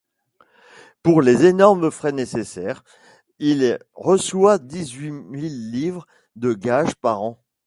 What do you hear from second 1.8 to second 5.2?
frais nécessaires, il reçoit dix-huit